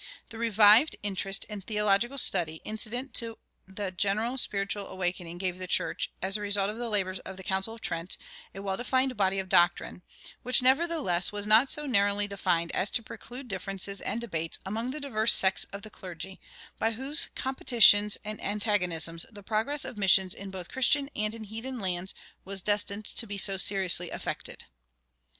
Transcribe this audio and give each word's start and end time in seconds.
The 0.31 0.39
revived 0.39 0.95
interest 1.03 1.45
in 1.45 1.61
theological 1.61 2.17
study 2.17 2.59
incident 2.65 3.13
to 3.17 3.37
the 3.67 3.91
general 3.91 4.39
spiritual 4.39 4.87
quickening 4.95 5.37
gave 5.37 5.59
the 5.59 5.67
church, 5.67 6.11
as 6.23 6.33
the 6.33 6.41
result 6.41 6.71
of 6.71 6.77
the 6.79 6.89
labors 6.89 7.19
of 7.19 7.37
the 7.37 7.43
Council 7.43 7.75
of 7.75 7.81
Trent, 7.81 8.17
a 8.55 8.63
well 8.63 8.77
defined 8.77 9.15
body 9.15 9.37
of 9.37 9.47
doctrine, 9.47 10.01
which 10.41 10.63
nevertheless 10.63 11.31
was 11.31 11.45
not 11.45 11.69
so 11.69 11.85
narrowly 11.85 12.27
defined 12.27 12.71
as 12.71 12.89
to 12.89 13.03
preclude 13.03 13.47
differences 13.47 14.01
and 14.01 14.19
debates 14.19 14.57
among 14.65 14.89
the 14.89 14.99
diverse 14.99 15.33
sects 15.33 15.65
of 15.65 15.83
the 15.83 15.91
clergy, 15.91 16.41
by 16.79 16.93
whose 16.93 17.27
competitions 17.35 18.17
and 18.25 18.43
antagonisms 18.43 19.27
the 19.31 19.43
progress 19.43 19.85
of 19.85 19.99
missions 19.99 20.33
both 20.47 20.65
in 20.67 20.73
Christian 20.73 21.09
and 21.15 21.35
in 21.35 21.43
heathen 21.43 21.79
lands 21.79 22.15
was 22.43 22.63
destined 22.63 23.05
to 23.05 23.27
be 23.27 23.37
so 23.37 23.55
seriously 23.55 24.09
affected. 24.09 24.65